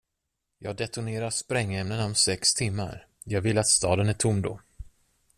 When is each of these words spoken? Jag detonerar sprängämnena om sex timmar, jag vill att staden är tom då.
Jag 0.59 0.75
detonerar 0.77 1.29
sprängämnena 1.29 2.05
om 2.05 2.15
sex 2.15 2.53
timmar, 2.55 3.05
jag 3.23 3.41
vill 3.41 3.57
att 3.57 3.67
staden 3.67 4.09
är 4.09 4.13
tom 4.13 4.41
då. 4.41 4.59